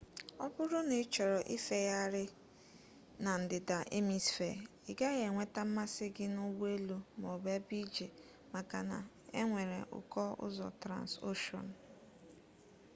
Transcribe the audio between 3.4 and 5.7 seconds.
ndida emisfee i gaghi enweta